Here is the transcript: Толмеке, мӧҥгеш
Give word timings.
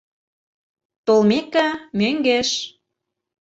Толмеке, 1.05 1.67
мӧҥгеш 1.99 2.49